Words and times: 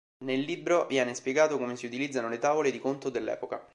Nel 0.25 0.39
libro 0.39 0.87
viene 0.87 1.13
spiegato 1.13 1.59
come 1.59 1.75
si 1.75 1.85
utilizzano 1.85 2.27
le 2.27 2.39
tavole 2.39 2.71
di 2.71 2.79
conto 2.79 3.11
dell'epoca. 3.11 3.63